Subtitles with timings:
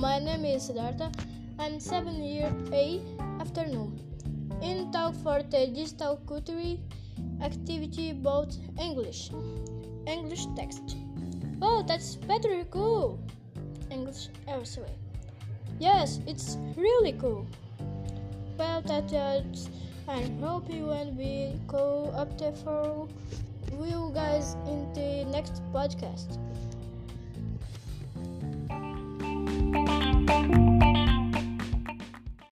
[0.00, 1.12] my name is Siddhartha.
[1.58, 3.02] I'm seven year A
[3.38, 4.00] afternoon.
[4.62, 6.78] In talk for the digital culture
[7.42, 9.30] activity about English.
[10.06, 10.96] English text.
[11.60, 13.20] Oh, that's very cool.
[13.90, 14.96] English elsewhere.
[15.78, 17.46] Yes, it's really cool.
[18.56, 19.44] Well, that's uh,
[20.08, 23.06] I hope you will we go up there for
[23.70, 26.38] you guys in the next podcast.